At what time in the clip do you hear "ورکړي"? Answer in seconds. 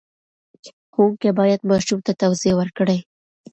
2.57-2.97